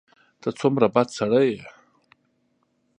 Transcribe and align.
ته 0.41 0.49
څومره 0.59 0.87
بد 0.95 1.07
سړی 1.17 1.43
یې! 1.55 1.63